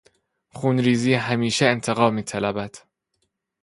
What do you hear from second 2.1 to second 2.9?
میطلبد.